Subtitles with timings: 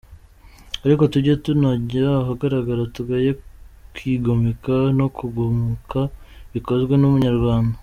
[0.85, 3.29] Ariko tujye tunajya ahagaragara tugaye
[3.93, 5.99] kwigomeka no kugumuka
[6.53, 7.77] bikozwe n’umunyarwanda.